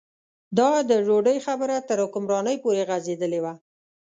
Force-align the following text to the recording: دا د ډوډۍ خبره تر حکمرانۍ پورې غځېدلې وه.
دا 0.59 0.69
د 0.89 0.91
ډوډۍ 1.07 1.37
خبره 1.47 1.75
تر 1.89 1.97
حکمرانۍ 2.05 2.55
پورې 2.63 2.81
غځېدلې 2.89 3.39
وه. 3.43 3.53